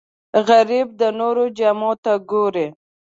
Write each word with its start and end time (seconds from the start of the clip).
غریب 0.47 0.87
د 1.01 1.03
نورو 1.19 1.43
جامو 1.57 1.91
ته 2.03 2.13
ګوري 2.29 2.67